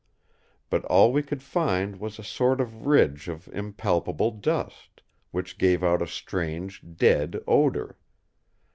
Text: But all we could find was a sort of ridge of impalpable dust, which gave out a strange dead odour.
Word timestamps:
But 0.71 0.83
all 0.85 1.13
we 1.13 1.21
could 1.21 1.43
find 1.43 1.99
was 1.99 2.17
a 2.17 2.23
sort 2.23 2.59
of 2.59 2.87
ridge 2.87 3.27
of 3.27 3.47
impalpable 3.49 4.31
dust, 4.31 5.03
which 5.29 5.59
gave 5.59 5.83
out 5.83 6.01
a 6.01 6.07
strange 6.07 6.81
dead 6.95 7.39
odour. 7.47 7.99